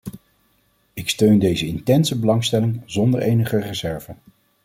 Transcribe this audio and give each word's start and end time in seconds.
Ik 0.93 1.09
steun 1.09 1.39
deze 1.39 1.65
intense 1.67 2.19
belangstelling 2.19 2.81
zonder 2.85 3.21
enige 3.21 3.59
reserve. 3.59 4.15